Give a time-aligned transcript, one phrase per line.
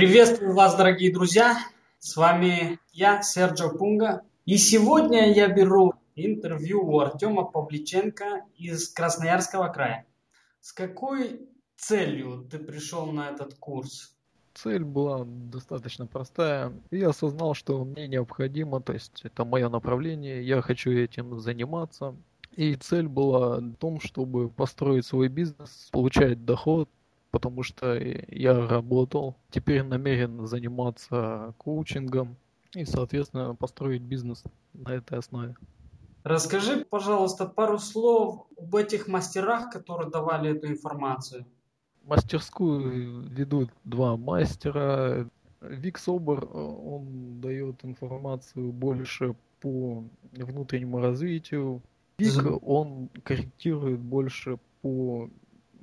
[0.00, 1.58] Приветствую вас, дорогие друзья!
[1.98, 4.22] С вами я, Серджо Пунга.
[4.46, 10.06] И сегодня я беру интервью у Артема Павличенко из Красноярского края.
[10.62, 14.16] С какой целью ты пришел на этот курс?
[14.54, 16.72] Цель была достаточно простая.
[16.90, 22.16] Я осознал, что мне необходимо, то есть это мое направление, я хочу этим заниматься.
[22.56, 26.88] И цель была в том, чтобы построить свой бизнес, получать доход,
[27.30, 29.36] потому что я работал.
[29.50, 32.36] Теперь намерен заниматься коучингом
[32.74, 35.56] и, соответственно, построить бизнес на этой основе.
[36.22, 41.46] Расскажи, пожалуйста, пару слов об этих мастерах, которые давали эту информацию.
[42.04, 45.28] Мастерскую ведут два мастера.
[45.60, 51.82] Вик Собор, он дает информацию больше по внутреннему развитию.
[52.18, 55.28] Вик, он корректирует больше по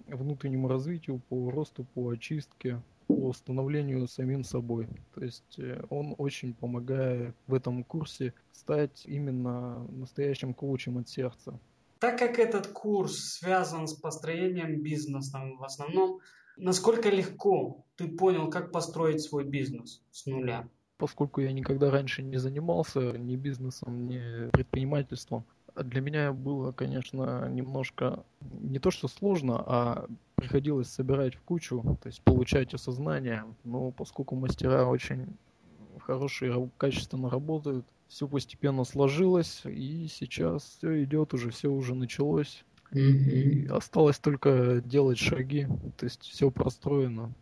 [0.10, 4.88] внутреннему развитию, по росту, по очистке, по становлению самим собой.
[5.16, 11.60] То есть э, он очень помогает в этом курсе стать именно настоящим коучем от сердца.
[12.00, 16.20] Так как этот курс связан с построением бизнеса в основном,
[16.58, 20.68] насколько легко ты понял, как построить свой бизнес с нуля?
[20.98, 28.24] Поскольку я никогда раньше не занимался ни бизнесом, ни предпринимательством, для меня было, конечно, немножко
[28.62, 33.44] не то что сложно, а приходилось собирать в кучу, то есть получать осознание.
[33.64, 35.28] Но поскольку мастера очень
[36.00, 42.64] хорошие, качественно работают, все постепенно сложилось, и сейчас все идет уже, все уже началось.
[42.94, 47.34] И осталось только делать шаги, то есть все простроено.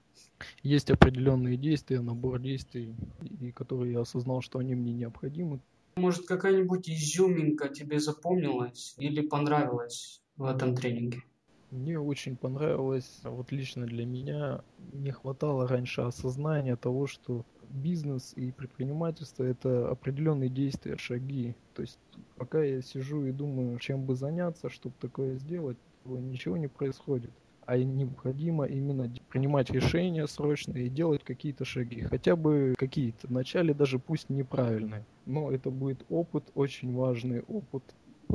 [0.64, 2.96] Есть определенные действия, набор действий,
[3.40, 5.60] и которые я осознал, что они мне необходимы.
[5.98, 11.24] Может, какая-нибудь изюминка тебе запомнилась или понравилась в этом тренинге?
[11.72, 14.62] Мне очень понравилось, вот лично для меня
[14.94, 21.56] не хватало раньше осознания того, что бизнес и предпринимательство это определенные действия, шаги.
[21.74, 22.00] То есть
[22.38, 27.32] пока я сижу и думаю, чем бы заняться, чтобы такое сделать, ничего не происходит
[27.66, 34.00] а необходимо именно принимать решения срочно и делать какие-то шаги, хотя бы какие-то, вначале даже
[34.00, 37.84] пусть неправильные, но это будет опыт, очень важный опыт,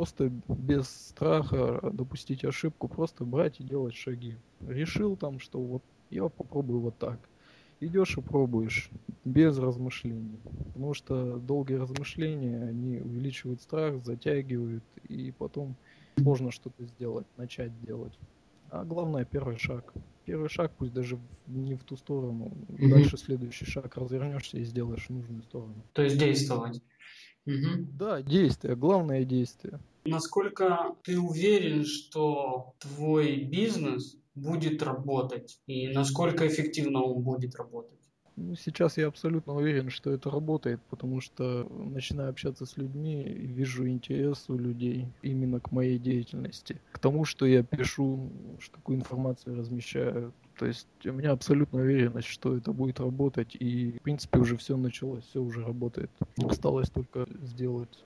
[0.00, 4.38] просто без страха допустить ошибку, просто брать и делать шаги.
[4.66, 7.28] Решил там, что вот я попробую вот так.
[7.80, 8.88] Идешь и пробуешь,
[9.26, 10.40] без размышлений.
[10.68, 15.76] Потому что долгие размышления, они увеличивают страх, затягивают, и потом
[16.16, 18.18] сложно что-то сделать, начать делать.
[18.70, 19.92] А главное, первый шаг.
[20.24, 22.46] Первый шаг, пусть даже не в ту сторону.
[22.68, 22.88] Угу.
[22.88, 25.84] Дальше следующий шаг развернешься и сделаешь в нужную сторону.
[25.92, 26.80] То есть действовать.
[27.44, 27.86] Угу.
[27.98, 28.76] Да, действие.
[28.76, 29.78] Главное действие.
[30.04, 38.00] Насколько ты уверен, что твой бизнес будет работать и насколько эффективно он будет работать?
[38.36, 43.46] Ну, сейчас я абсолютно уверен, что это работает, потому что начинаю общаться с людьми и
[43.46, 48.30] вижу интерес у людей именно к моей деятельности, к тому, что я пишу,
[48.70, 50.32] какую информацию размещаю.
[50.58, 54.76] То есть у меня абсолютная уверенность, что это будет работать, и в принципе уже все
[54.76, 56.10] началось, все уже работает.
[56.42, 58.04] Осталось только сделать.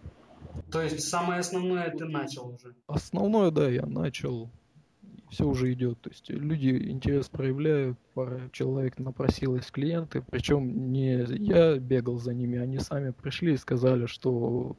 [0.71, 2.75] То есть самое основное ты начал уже?
[2.87, 4.51] Основное, да, я начал
[5.35, 6.01] все уже идет.
[6.01, 12.59] То есть люди интерес проявляют, пара человек напросилась клиенты, причем не я бегал за ними,
[12.59, 14.77] они сами пришли и сказали, что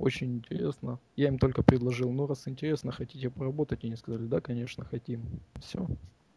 [0.00, 0.98] очень интересно.
[1.16, 3.84] Я им только предложил, ну раз интересно, хотите поработать?
[3.84, 5.40] Они сказали, да, конечно, хотим.
[5.60, 5.86] Все.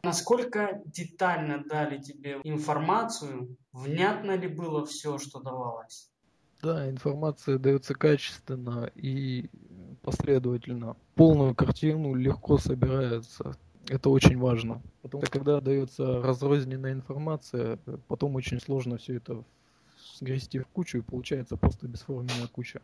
[0.03, 3.57] Насколько детально дали тебе информацию?
[3.73, 6.09] Внятно ли было все, что давалось?
[6.61, 9.49] Да, информация дается качественно и
[10.01, 10.95] последовательно.
[11.15, 13.55] Полную картину легко собирается.
[13.87, 14.81] Это очень важно.
[15.01, 19.43] Потому что когда дается разрозненная информация, потом очень сложно все это
[20.19, 22.81] сгрести в кучу и получается просто бесформенная куча.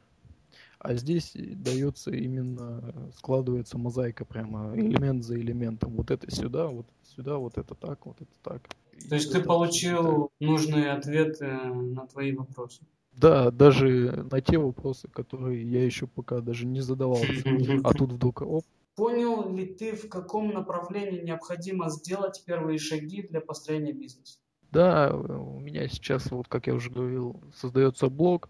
[0.79, 5.95] А здесь дается именно, складывается мозаика прямо, элемент за элементом.
[5.95, 8.61] Вот это сюда, вот это сюда, вот это так, вот это так.
[9.09, 12.81] То есть ты получил нужные ответы на твои вопросы?
[13.15, 17.25] Да, даже на те вопросы, которые я еще пока даже не задавался.
[17.83, 18.65] А тут вдруг оп.
[18.95, 24.37] Понял ли ты, в каком направлении необходимо сделать первые шаги для построения бизнеса?
[24.71, 28.49] Да, у меня сейчас, вот как я уже говорил, создается блог.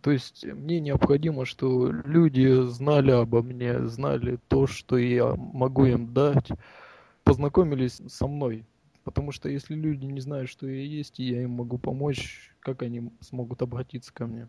[0.00, 6.12] То есть мне необходимо, что люди знали обо мне, знали то, что я могу им
[6.12, 6.48] дать,
[7.24, 8.64] познакомились со мной.
[9.02, 12.82] Потому что если люди не знают, что я есть, и я им могу помочь, как
[12.82, 14.48] они смогут обратиться ко мне?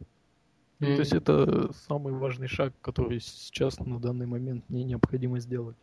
[0.79, 0.95] Mm-hmm.
[0.95, 5.75] То есть это самый важный шаг, который сейчас на данный момент мне необходимо сделать.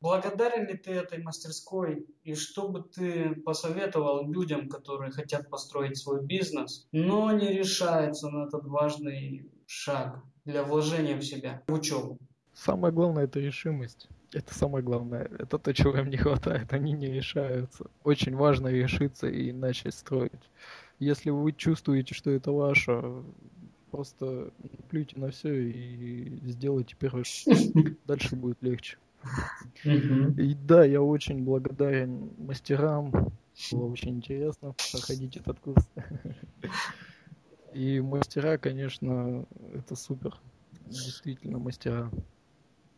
[0.00, 6.24] Благодарен ли ты этой мастерской и что бы ты посоветовал людям, которые хотят построить свой
[6.24, 12.18] бизнес, но не решаются на этот важный шаг для вложения в себя, в учебу?
[12.54, 14.08] Самое главное это решимость.
[14.32, 15.28] Это самое главное.
[15.38, 16.72] Это то, чего им не хватает.
[16.72, 17.86] Они не решаются.
[18.04, 20.50] Очень важно решиться и начать строить.
[21.00, 23.24] Если вы чувствуете, что это ваше,
[23.90, 24.52] просто
[24.90, 27.56] плюйте на все и сделайте первый шаг.
[28.06, 28.98] Дальше будет легче.
[29.84, 33.32] И да, я очень благодарен мастерам.
[33.72, 35.88] Было очень интересно проходить этот курс.
[37.74, 40.36] И мастера, конечно, это супер.
[40.86, 42.10] Действительно, мастера.